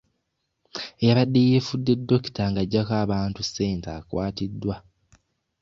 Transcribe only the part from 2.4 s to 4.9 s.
ng'aggyako abantu ssente akwatiddwa.